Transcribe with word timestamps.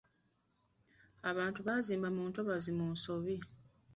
Abantu 1.29 1.59
bazimba 1.67 2.07
mu 2.15 2.23
ntobazi 2.29 2.71
mu 2.77 2.87
nsobi. 2.93 3.35